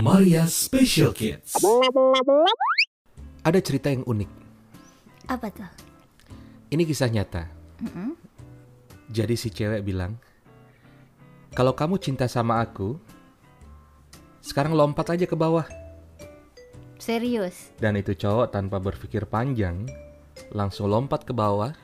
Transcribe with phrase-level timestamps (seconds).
[0.00, 1.52] Maria Special Kids.
[3.44, 4.30] Ada cerita yang unik.
[5.28, 5.68] Apa tuh?
[6.72, 7.44] Ini kisah nyata.
[9.12, 10.16] Jadi si cewek bilang,
[11.52, 12.96] kalau kamu cinta sama aku,
[14.40, 15.68] sekarang lompat aja ke bawah.
[16.96, 17.74] Serius?
[17.76, 19.84] Dan itu cowok tanpa berpikir panjang,
[20.56, 21.76] langsung lompat ke bawah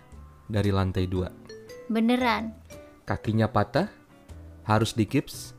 [0.48, 1.28] dari lantai dua.
[1.92, 2.56] Beneran?
[3.04, 3.90] Kakinya patah,
[4.66, 5.54] harus dikips,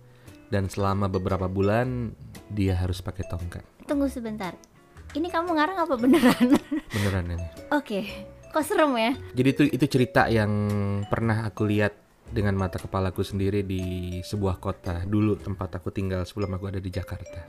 [0.52, 2.12] dan selama beberapa bulan
[2.52, 3.64] dia harus pakai tongkat.
[3.88, 4.56] Tunggu sebentar.
[5.16, 6.48] Ini kamu ngarang apa beneran?
[6.96, 7.48] Beneran ini.
[7.72, 8.04] Oke.
[8.52, 9.12] Kok serem ya?
[9.36, 10.52] Jadi itu itu cerita yang
[11.08, 11.96] pernah aku lihat
[12.28, 16.92] dengan mata kepalaku sendiri di sebuah kota dulu tempat aku tinggal sebelum aku ada di
[16.92, 17.48] Jakarta.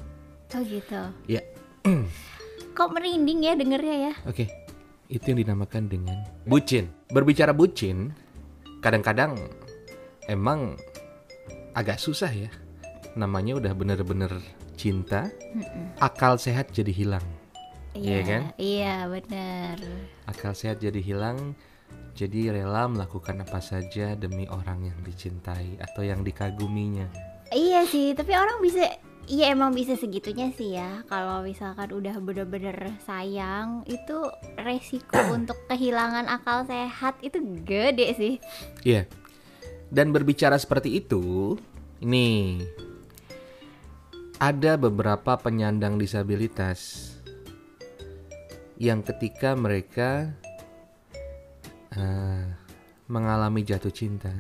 [0.55, 1.03] Oh gitu.
[1.27, 1.43] Ya,
[2.79, 4.13] Kok merinding ya dengernya ya?
[4.23, 4.47] oke.
[5.11, 6.93] Itu yang dinamakan dengan bucin.
[7.11, 8.13] Berbicara bucin,
[8.85, 9.35] kadang-kadang
[10.29, 10.77] emang
[11.79, 12.51] agak susah ya.
[13.15, 14.35] Namanya udah bener-bener
[14.75, 15.31] cinta,
[16.03, 17.23] akal sehat jadi hilang.
[17.95, 18.43] Iya kan?
[18.59, 19.79] Iya bener.
[20.27, 21.55] Akal sehat jadi hilang,
[22.19, 27.07] jadi rela melakukan apa saja demi orang yang dicintai atau yang dikaguminya.
[27.55, 28.83] Iya sih, tapi orang bisa
[29.29, 34.25] Iya emang bisa segitunya sih ya Kalau misalkan udah bener-bener sayang Itu
[34.57, 38.35] resiko untuk kehilangan akal sehat Itu gede sih
[38.89, 39.05] Iya.
[39.89, 41.57] Dan berbicara seperti itu,
[42.03, 42.63] ini
[44.39, 47.11] ada beberapa penyandang disabilitas
[48.79, 50.31] yang ketika mereka
[51.99, 52.47] eh,
[53.11, 54.31] mengalami jatuh cinta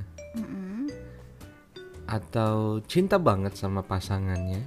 [2.08, 4.64] atau cinta banget sama pasangannya,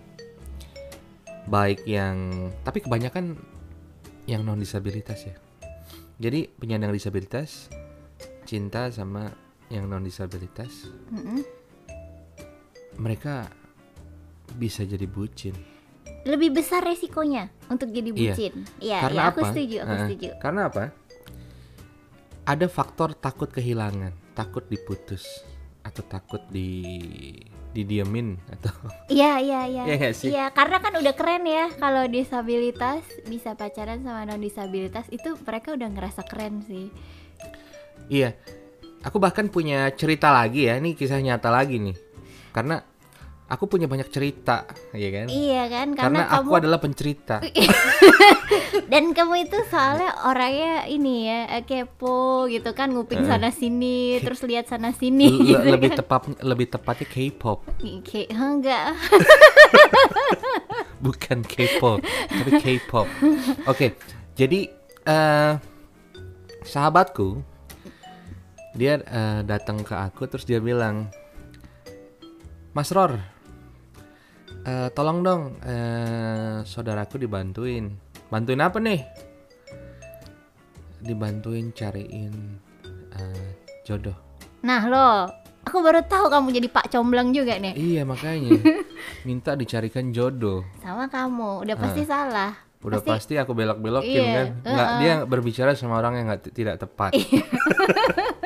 [1.50, 3.34] baik yang tapi kebanyakan
[4.30, 5.36] yang non disabilitas ya.
[6.22, 7.66] Jadi penyandang disabilitas
[8.46, 9.34] cinta sama
[9.74, 11.42] yang non disabilitas, Mm-mm.
[12.98, 13.48] Mereka
[14.56, 15.56] bisa jadi bucin.
[16.22, 18.16] Lebih besar resikonya untuk jadi Iya.
[18.36, 19.50] bucin Iya, Karena iya, aku apa?
[19.50, 20.84] setuju, aku Eh, setuju Karena apa?
[22.42, 25.26] Ada faktor takut kehilangan, takut diputus,
[25.82, 26.70] atau takut di
[27.72, 28.70] didiemin atau
[29.10, 30.10] Iya, iya, iya Iya?
[30.12, 35.72] Iya, karena kan udah keren ya Kalau disabilitas bisa pacaran sama non disabilitas Itu mereka
[35.74, 36.92] udah ngerasa keren sih
[38.12, 38.36] iya.
[39.02, 41.96] Aku bahkan punya cerita lagi ya, ini kisah nyata lagi nih.
[42.52, 42.84] Karena
[43.48, 45.26] aku punya banyak cerita, ya kan?
[45.28, 47.36] Iya kan, Karena, karena, aku kamu adalah pencerita.
[48.92, 53.26] dan kamu itu soalnya orangnya ini ya eh, kepo gitu kan nguping Eh.
[53.26, 55.98] sana sini terus lihat sana sini Le- gitu lebih kan.
[56.04, 57.60] tepat lebih tepatnya K-pop,
[58.32, 58.82] "Hah, enggak
[61.06, 61.98] bukan K-pop,
[62.30, 63.08] tapi K-pop.
[63.66, 63.94] Oke,
[64.34, 64.70] jadi
[65.02, 65.52] eh
[66.62, 67.42] sahabatku
[68.74, 71.08] dia eh, datang ke aku terus dia bilang,
[72.72, 73.20] Mas Ror,
[74.64, 77.92] eh, tolong dong eh, saudaraku dibantuin.
[78.32, 79.04] Bantuin apa nih?
[81.02, 82.32] Dibantuin cariin
[83.12, 83.50] eh,
[83.84, 84.16] jodoh.
[84.62, 85.26] nah lo
[85.66, 88.62] aku baru tahu kamu jadi pak comblang juga nih Iya makanya
[89.28, 90.62] minta dicarikan jodoh.
[90.78, 94.48] sama kamu udah pasti salah Udah pasti, aku belok-belokin Iya, kan.
[94.66, 97.14] Nggak, dia berbicara sama orang yang nggak tidak tepat.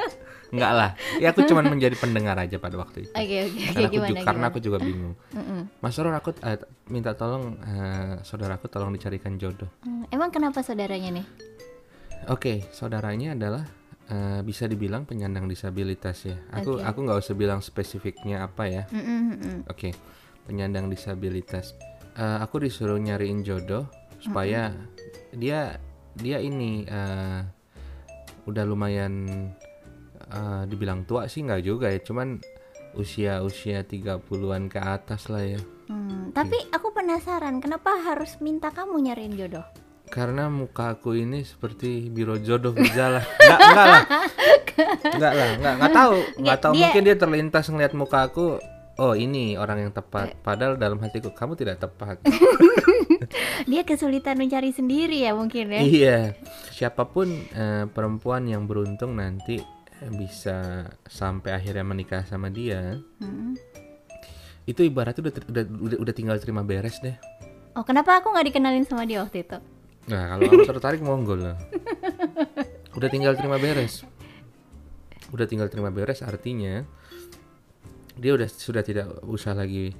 [0.56, 0.90] Nggak lah.
[1.20, 3.12] Ya aku cuman menjadi pendengar aja pada waktu itu.
[3.12, 5.16] oke oke aku, gimana ju- karena gimana aku juga bingung.
[5.36, 5.62] Mm-mm.
[5.84, 6.58] Mas Ror aku eh,
[6.88, 9.68] minta tolong eh, saudaraku tolong dicarikan jodoh.
[9.84, 11.28] Hmm, emang kenapa saudaranya nih
[12.26, 13.64] Oke, saudaranya adalah
[14.10, 16.38] eh, bisa dibilang penyandang disabilitas ya.
[16.56, 16.86] Aku Oke.
[16.86, 18.84] aku nggak usah bilang spesifiknya apa ya.
[18.90, 19.58] Mm-mm, mm-mm.
[19.70, 19.94] Oke,
[20.48, 21.78] penyandang disabilitas.
[22.16, 23.86] Eh, aku disuruh nyariin jodoh
[24.18, 24.72] supaya
[25.36, 25.78] dia
[26.16, 27.42] dia ini eh,
[28.46, 29.14] udah lumayan
[30.36, 32.38] eh, dibilang tua sih nggak juga ya, cuman
[32.94, 35.60] usia usia 30-an ke atas lah ya.
[35.86, 39.62] Hmm, tapi aku penasaran kenapa harus minta kamu nyariin jodoh
[40.06, 43.22] Karena muka aku ini seperti biro jodoh di jalan.
[43.26, 44.02] Enggak, enggak lah.
[45.12, 46.16] Enggak lah, enggak, enggak tahu.
[46.40, 48.46] Enggak tahu Dia- mungkin dia terlintas ngeliat muka aku.
[48.96, 50.40] Oh, ini orang yang tepat.
[50.40, 52.22] Padahal dalam hatiku kamu tidak tepat.
[53.70, 56.18] dia kesulitan mencari sendiri ya mungkin ya Iya,
[56.72, 59.66] siapa pun eh, perempuan yang beruntung nanti eh,
[60.12, 63.56] bisa sampai akhirnya menikah sama dia, Hmm.
[64.66, 67.16] itu ibaratnya udah, udah udah udah tinggal terima beres deh.
[67.74, 69.58] oh kenapa aku nggak dikenalin sama dia waktu itu
[70.06, 71.58] Nah, kalau kamu tertarik monggo lah.
[72.98, 74.06] Udah tinggal terima beres.
[75.34, 76.86] Udah tinggal terima beres artinya
[78.14, 79.98] dia udah sudah tidak usah lagi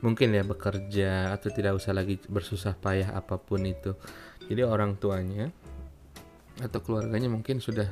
[0.00, 3.98] mungkin ya bekerja atau tidak usah lagi bersusah payah apa pun itu.
[4.46, 5.50] Jadi orang tuanya
[6.62, 7.90] atau keluarganya mungkin sudah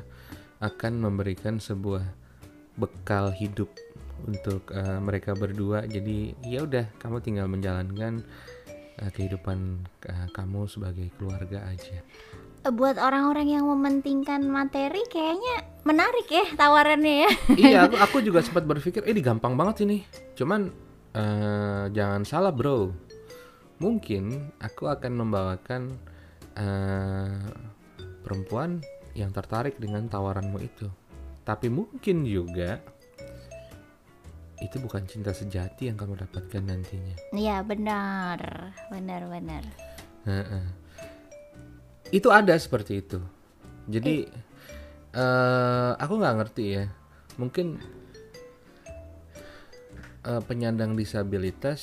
[0.58, 2.02] akan memberikan sebuah
[2.78, 3.70] bekal hidup
[4.26, 5.87] untuk eh, mereka berdua.
[5.87, 8.22] Jadi ya udah kamu tinggal menjalankan
[8.99, 12.02] eh, kehidupan eh, kamu sebagai keluarga aja.
[12.69, 17.31] Buat orang-orang yang mementingkan materi kayaknya menarik ya tawarannya ya
[17.64, 20.02] iya, aku, aku juga sempat berpikir, eh ini gampang banget ini.
[20.34, 20.75] Cuman
[21.14, 22.90] eh, jangan salah bro,
[23.78, 25.82] mungkin aku akan membawakan
[26.58, 27.38] eh,
[28.26, 28.82] perempuan
[29.16, 30.88] yang tertarik dengan tawaranmu itu.
[31.44, 32.81] Tapi mungkin juga
[34.58, 37.16] itu bukan cinta sejati yang kamu dapatkan nantinya.
[37.31, 38.38] Iya benar
[38.90, 39.62] benar benar.
[42.10, 43.22] Itu ada seperti itu.
[43.88, 44.26] Jadi
[45.14, 46.84] eh aku nggak ngerti ya.
[47.38, 47.78] Mungkin
[50.26, 51.81] eh, penyandang disabilitas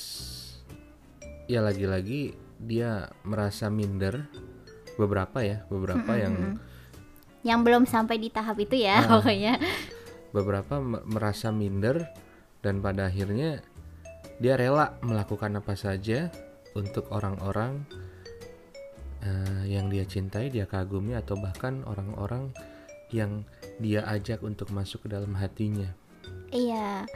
[1.48, 4.28] ya lagi-lagi dia merasa minder
[4.96, 6.60] beberapa ya, beberapa yang
[7.46, 9.06] yang belum sampai di tahap itu ya Ah.
[9.16, 9.62] pokoknya
[10.34, 12.10] beberapa me- merasa minder
[12.60, 13.62] dan pada akhirnya
[14.36, 16.28] dia rela melakukan apa saja
[16.74, 17.86] untuk orang-orang
[19.24, 22.52] eh, yang dia cintai, dia kagumi atau bahkan orang-orang
[23.10, 23.46] yang
[23.78, 25.88] dia ajak untuk masuk ke dalam hatinya.
[26.50, 27.06] Iya,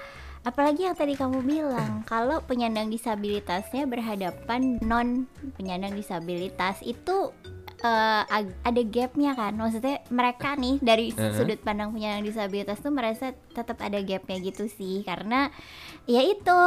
[0.43, 7.31] apalagi yang tadi kamu bilang kalau penyandang disabilitasnya berhadapan non penyandang disabilitas itu
[7.81, 11.33] eh, ag- ada gapnya kan, maksudnya mereka nih dari Uh-huh.
[11.37, 15.49] sudut pandang penyandang disabilitas tuh merasa tetap ada gapnya gitu sih, karena
[16.09, 16.59] ya itu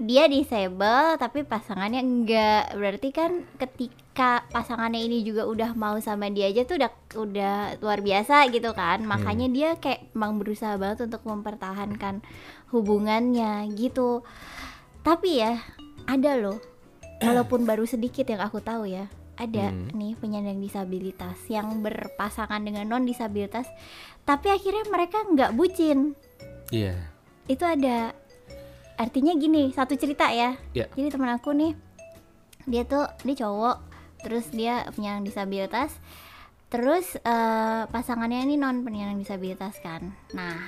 [0.00, 6.50] dia disable tapi pasangannya enggak, berarti kan ketika pasangannya ini juga udah mau sama dia
[6.50, 11.22] aja tuh udah udah luar biasa gitu kan, makanya dia kayak emang berusaha banget untuk
[11.24, 12.20] mempertahankan
[12.74, 14.26] hubungannya gitu.
[15.06, 15.56] Tapi ya
[16.04, 16.58] ada loh,
[17.22, 19.06] walaupun baru sedikit yang aku tahu ya,
[19.38, 19.94] ada Hmm.
[19.94, 23.70] nih penyandang disabilitas yang berpasangan dengan non disabilitas,
[24.26, 26.18] tapi akhirnya mereka nggak bucin.
[26.74, 26.98] Iya.
[27.46, 28.12] Itu ada
[28.98, 30.58] artinya gini, satu cerita ya.
[30.74, 30.90] Iya.
[30.92, 31.72] Jadi teman aku nih,
[32.66, 33.76] dia tuh dia cowok,
[34.26, 35.94] terus dia penyandang disabilitas,
[36.68, 40.12] terus eh, pasangannya ini non penyandang disabilitas kan.
[40.34, 40.58] Nah,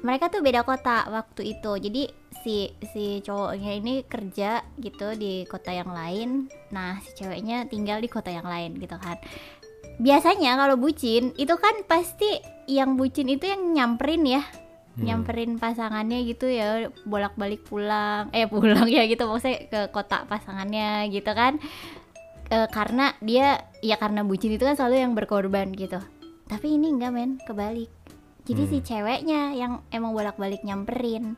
[0.00, 1.72] mereka tuh beda kota waktu itu.
[1.76, 2.02] Jadi
[2.46, 6.46] si si cowoknya ini kerja gitu di kota yang lain.
[6.70, 9.18] Nah, si ceweknya tinggal di kota yang lain gitu kan.
[9.98, 12.38] Biasanya kalau bucin itu kan pasti
[12.70, 14.46] yang bucin itu yang nyamperin ya.
[14.94, 15.02] Hmm.
[15.02, 18.30] Nyamperin pasangannya gitu ya, bolak-balik pulang.
[18.30, 21.58] Eh, pulang ya gitu maksudnya ke kota pasangannya gitu kan.
[22.46, 25.98] Eh, karena dia ya karena bucin itu kan selalu yang berkorban gitu.
[26.46, 27.90] Tapi ini enggak men, kebalik.
[28.46, 28.70] Jadi Hmm.
[28.70, 31.34] si ceweknya yang emang bolak-balik nyamperin.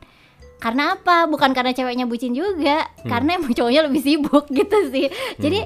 [0.59, 1.25] Karena apa?
[1.25, 3.09] Bukan karena ceweknya bucin juga, Hmm.
[3.09, 5.07] karena emang cowoknya lebih sibuk gitu sih.
[5.39, 5.63] Jadi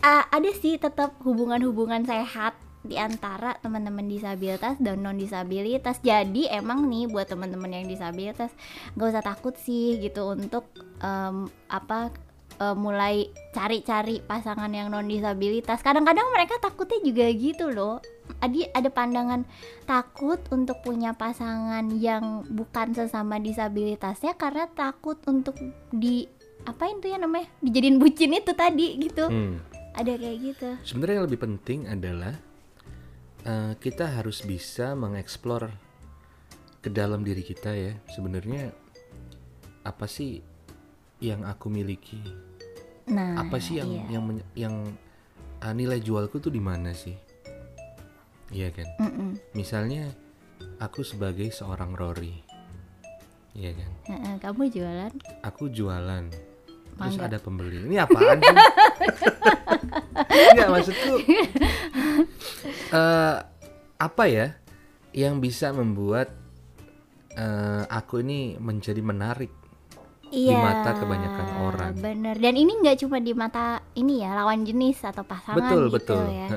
[0.00, 2.54] uh, ada sih tetap hubungan-hubungan sehat
[2.86, 5.98] di antara teman-teman disabilitas dan non disabilitas.
[5.98, 8.54] Jadi emang nih buat teman-teman yang disabilitas
[8.94, 10.70] nggak usah takut sih gitu untuk
[11.02, 12.14] em, apa
[12.56, 15.80] eh, mulai cari-cari pasangan yang non disabilitas.
[15.80, 18.00] Kadang-kadang mereka takutnya juga gitu loh.
[18.42, 19.46] Adi ada pandangan
[19.86, 25.54] takut untuk punya pasangan yang bukan sesama disabilitasnya karena takut untuk
[25.94, 26.26] di
[26.66, 29.30] apa itu ya namanya dijadiin bucin itu tadi gitu.
[29.30, 29.62] Hmm.
[29.96, 30.68] Ada kayak gitu.
[30.84, 32.34] Sebenarnya yang lebih penting adalah
[33.46, 35.70] eh, kita harus bisa mengeksplor
[36.82, 37.94] ke dalam diri kita ya.
[38.10, 38.74] Sebenarnya
[39.86, 40.42] apa sih
[41.22, 42.20] yang aku miliki?
[43.06, 44.04] Nah, apa sih yang iya.
[44.18, 44.24] yang
[44.58, 44.74] yang
[45.62, 47.14] ah, nilai jualku tuh di mana sih?
[48.50, 48.88] Iya kan?
[49.02, 49.30] Mm-mm.
[49.54, 50.10] Misalnya
[50.78, 52.42] aku sebagai seorang Rory.
[53.56, 53.90] Iya kan?
[54.42, 55.12] Kamu jualan?
[55.46, 56.24] Aku jualan.
[56.96, 57.28] Terus Mangga.
[57.28, 57.84] ada pembeli.
[57.84, 58.56] Ini apaan sih?
[60.56, 61.14] Enggak maksudku
[62.92, 63.36] eh
[63.96, 64.56] apa ya
[65.16, 66.32] yang bisa membuat
[67.34, 69.52] eh, aku ini menjadi menarik
[70.36, 70.60] Iya.
[70.60, 71.92] mata kebanyakan orang.
[71.96, 72.36] Bener.
[72.36, 76.24] Dan ini nggak cuma di mata ini ya lawan jenis atau pasangan betul gitu betul.
[76.28, 76.48] ya.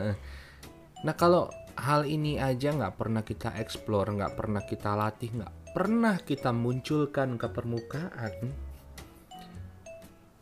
[1.07, 1.48] Nah kalau
[1.79, 7.39] hal ini aja nggak pernah kita explore, nggak pernah kita latih, nggak pernah kita munculkan
[7.39, 8.33] ke permukaan,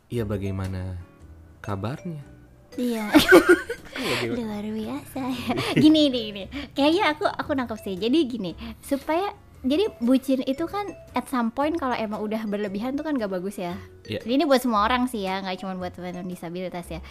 [0.09, 0.97] ya bagaimana
[1.61, 2.25] kabarnya?
[2.73, 3.09] Iya.
[3.97, 4.61] Bagaimana?
[4.61, 5.51] Luar biasa ya.
[5.73, 6.43] Gini nih ini.
[6.77, 7.97] Kayaknya aku aku nangkep sih.
[7.97, 9.33] Jadi gini, supaya
[9.65, 13.57] jadi bucin itu kan at some point kalau emang udah berlebihan tuh kan gak bagus
[13.57, 13.73] ya.
[14.05, 14.21] Iya.
[14.21, 17.01] Jadi ini buat semua orang sih ya, nggak cuma buat teman disabilitas ya.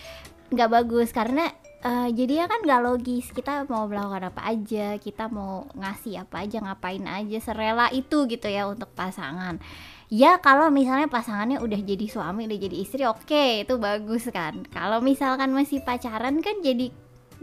[0.55, 1.50] Nggak bagus karena
[1.83, 3.35] eh, jadinya kan nggak logis.
[3.35, 8.47] Kita mau melakukan apa aja, kita mau ngasih apa aja, ngapain aja, serela itu gitu
[8.47, 9.59] ya untuk pasangan.
[10.07, 14.62] Ya kalau misalnya pasangannya udah jadi suami, udah jadi istri, oke itu bagus kan.
[14.71, 16.95] Kalau misalkan masih pacaran kan jadi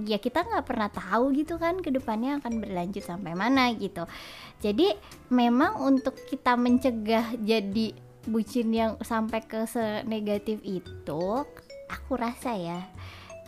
[0.01, 4.09] ya kita nggak pernah tahu gitu kan ke depannya akan berlanjut sampai mana gitu.
[4.63, 4.93] Jadi
[5.29, 11.43] memang untuk kita mencegah jadi bucin yang sampai ke senegatif itu
[11.91, 12.79] aku rasa ya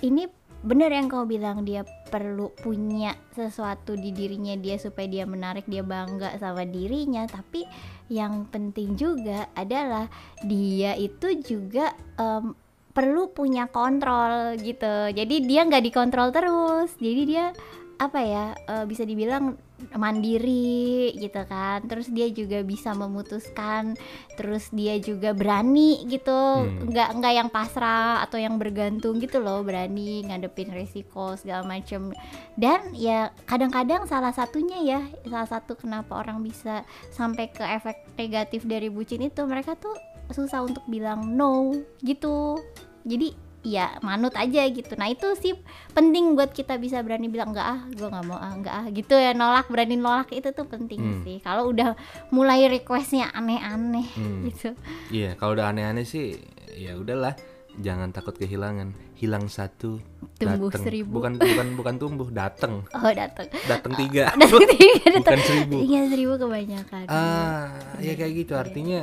[0.04, 0.28] ini
[0.66, 5.86] bener yang kau bilang dia perlu punya sesuatu di dirinya dia supaya dia menarik dia
[5.86, 7.30] bangga sama dirinya.
[7.30, 7.70] Tapi
[8.10, 10.10] yang penting juga adalah
[10.42, 12.58] dia itu juga em,
[12.96, 15.12] perlu punya kontrol gitu.
[15.12, 16.96] Jadi dia nggak dikontrol terus.
[16.96, 17.52] Jadi dia
[17.96, 19.60] apa ya eh, bisa dibilang
[20.00, 21.84] mandiri gitu kan.
[21.84, 24.00] Terus dia juga bisa memutuskan
[24.40, 26.32] terus dia juga berani gitu.
[26.32, 26.88] Hmm.
[26.88, 32.16] nggak nggak yang pasrah atau yang bergantung gitu loh berani ngadepin resiko segala macem.
[32.56, 38.64] Dan ya kadang-kadang salah satunya ya salah satu kenapa orang bisa sampai ke efek negatif
[38.64, 42.58] dari bucin itu mereka tuh susah untuk bilang no gitu
[43.01, 45.58] jadi ya manut aja gitu nah itu sih
[45.91, 49.13] penting buat kita bisa berani bilang enggak ah gue nggak mau ah enggak ah gitu
[49.15, 51.22] ya nolak berani nolak itu tuh penting Hmm.
[51.22, 51.98] sih kalau udah
[52.29, 54.46] mulai requestnya aneh-aneh Hmm.
[54.46, 54.77] gitu
[55.10, 56.38] Iya, kalau udah aneh-aneh sih
[56.75, 57.34] ya udahlah,
[57.75, 58.91] jangan takut kehilangan.
[59.15, 59.98] Hilang satu,
[60.36, 60.84] Tumbuh dateng.
[60.84, 61.10] seribu.
[61.15, 62.84] Bukan bukan bukan tumbuh, dateng.
[62.98, 64.29] oh datang Dateng tiga.
[64.36, 65.75] datang tiga datang bukan seribu.
[65.79, 68.53] iya seribu kebanyakan Ah, ya kayak gitu.
[68.53, 68.62] Iya.
[68.62, 69.01] Artinya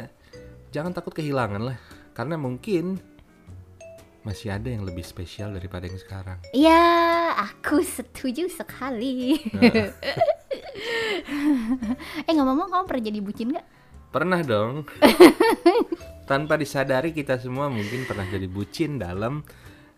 [0.72, 1.76] jangan takut kehilangan lah.
[2.16, 2.96] Karena mungkin
[4.24, 6.38] masih ada yang lebih spesial daripada yang sekarang.
[6.56, 6.80] Ya,
[7.36, 9.36] aku setuju sekali.
[12.26, 13.66] eh ngomong-ngomong kamu pernah jadi bucin nggak?
[14.12, 14.88] Pernah dong.
[16.30, 19.44] Tanpa disadari kita semua mungkin pernah jadi bucin dalam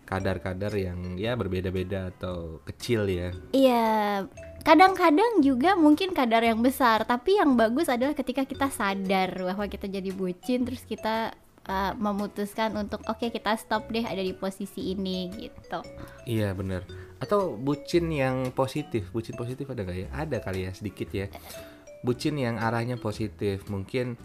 [0.05, 3.33] kadar-kadar yang ya berbeda-beda atau kecil ya.
[3.51, 4.25] Iya,
[4.63, 7.09] kadang-kadang juga mungkin kadar yang besar.
[7.09, 11.33] Tapi yang bagus adalah ketika kita sadar bahwa kita jadi bucin, terus kita
[11.69, 15.81] uh, memutuskan untuk oke kita stop deh ada di posisi ini gitu.
[16.29, 16.85] Iya bener
[17.21, 20.09] Atau bucin yang positif Bucin positif ada nggak ya?
[20.13, 21.27] Ada kali ya sedikit ya
[22.05, 24.17] Bucin yang arahnya positif Mungkin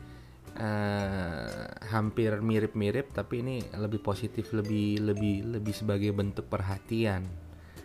[0.60, 7.26] eh, hampir mirip-mirip Tapi ini lebih positif Lebih lebih lebih sebagai bentuk perhatian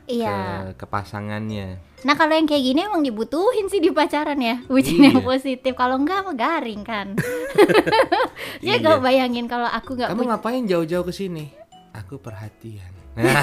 [0.04, 0.28] Iya.
[0.70, 5.00] ke, ke pasangannya Nah kalau yang kayak gini emang dibutuhin sih di pacaran ya, bucin
[5.00, 5.24] yang Iya.
[5.24, 5.72] positif.
[5.72, 7.16] Kalau enggak mah garing kan.
[8.60, 8.76] Iya.
[8.76, 11.48] Jadi gak bayangin kalau aku nggak Kamu ngapain jauh-jauh ke sini?
[11.94, 13.40] Aku perhatian Nah,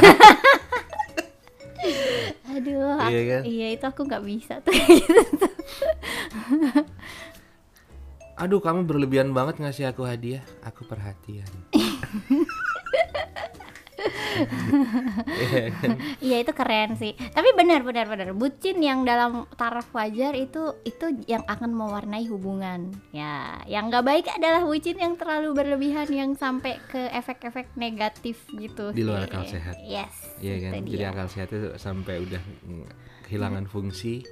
[2.52, 3.42] Aduh, Iya aku- kan?
[3.44, 4.74] iya itu aku nggak bisa tuh.
[8.42, 11.46] Aduh kamu berlebihan banget ngasih aku hadiah Aku perhatian
[16.22, 17.14] Iya itu keren sih.
[17.14, 22.90] Tapi benar benar benar bucin yang dalam taraf wajar itu itu yang akan mewarnai hubungan.
[23.14, 28.90] Ya, yang nggak baik adalah bucin yang terlalu berlebihan yang sampai ke efek-efek negatif gitu.
[28.90, 29.78] Di luar akal sehat.
[29.86, 30.34] Yes.
[30.42, 31.14] Iya kan, jadi dia.
[31.14, 32.42] akal sehat itu sampai udah
[33.30, 34.26] kehilangan fungsi,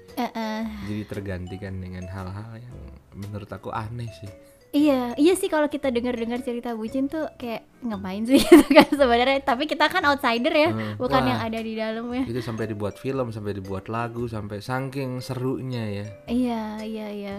[0.90, 2.78] jadi tergantikan dengan hal-hal yang
[3.20, 4.32] menurut aku aneh sih.
[4.70, 9.42] Iya, iya sih kalau kita dengar-dengar cerita bucin tuh kayak ngapain sih gitu kan sebenarnya.
[9.42, 11.28] Tapi kita kan outsider ya, Hmm, bukan wah.
[11.28, 12.24] yang ada di dalamnya.
[12.24, 16.06] Itu sampai dibuat film, sampai dibuat lagu, sampai saking serunya ya.
[16.26, 17.36] Iya, iya, iya.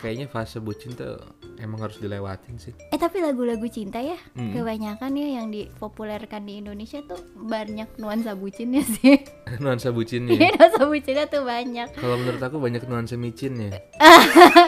[0.00, 1.20] Kayaknya fase bucin tuh
[1.58, 2.72] emang harus dilewatin sih.
[2.88, 4.56] Eh tapi lagu-lagu cinta ya, Hmm.
[4.56, 9.20] kebanyakan ya yang dipopulerkan di Indonesia tuh banyak nuansa bucinnya sih.
[9.62, 10.40] nuansa bucinnya.
[10.40, 11.88] Iya, nuansa bucinnya tuh banyak.
[11.92, 13.76] Kalau menurut aku banyak nuansa micinnya.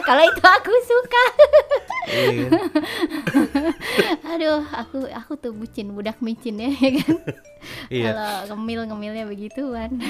[0.04, 1.25] Kalau itu aku suka.
[2.04, 2.49] Iya?
[4.34, 7.16] Aduh, aku aku tuh bucin budak micin ya, ya kan.
[7.88, 8.04] Iya.
[8.12, 10.00] Kalau ngemil ngemilnya begituan.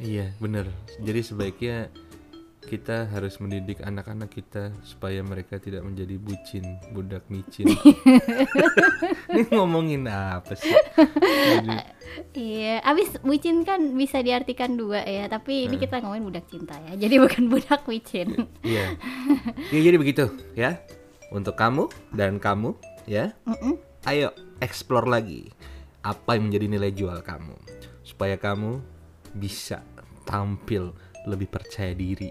[0.00, 0.72] Iya, bener.
[1.04, 1.92] Jadi sebaiknya
[2.64, 6.62] kita harus mendidik anak-anak kita supaya mereka tidak menjadi bucin,
[6.94, 7.66] budak micin.
[9.34, 10.70] Ini ngomongin apa sih?
[11.50, 11.99] Jadi-
[12.30, 16.94] Iya, abis bucin kan bisa diartikan dua ya, tapi ini kita ngomongin budak cinta ya,
[16.94, 18.46] jadi bukan budak micin.
[18.62, 18.94] Iya.
[19.74, 20.78] Ya jadi begitu ya.
[21.34, 22.74] Untuk kamu dan kamu
[23.06, 23.34] ya.
[23.46, 23.78] Mm-mm.
[24.06, 24.30] Ayo
[24.62, 25.50] explore lagi
[26.00, 27.54] apa yang menjadi nilai jual kamu
[28.02, 28.78] supaya kamu
[29.36, 29.82] bisa
[30.24, 30.94] tampil
[31.26, 32.30] lebih percaya diri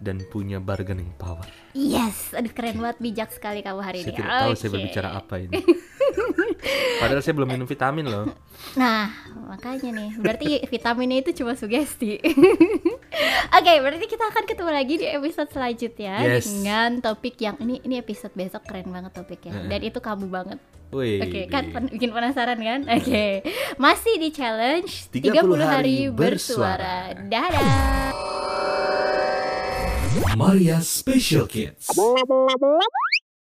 [0.00, 1.46] dan punya bargaining power.
[1.72, 4.16] Yes, aduh keren banget, bijak sekali kamu hari Saya ini.
[4.18, 5.54] tidak tahu saya berbicara apa ini.
[6.96, 8.26] Padahal saya belum minum vitamin loh.
[8.72, 9.12] Nah,
[9.46, 12.16] makanya nih, berarti vitaminnya itu cuma sugesti.
[13.56, 16.48] Oke, berarti kita akan ketemu lagi di episode selanjutnya Yes.
[16.48, 19.52] dengan topik yang ini ini episode besok keren banget topiknya.
[19.54, 19.68] Heeh.
[19.68, 20.58] Dan itu kamu banget.
[20.88, 21.18] Wih.
[21.18, 22.80] Oke, kan pen- bikin penasaran kan?
[22.88, 23.42] Oke.
[23.76, 27.12] Masih di challenge 30 30, hari hari bersuara.
[27.12, 27.26] bersuara.
[27.26, 27.68] Dadah.
[30.32, 31.88] Maria Special Kids.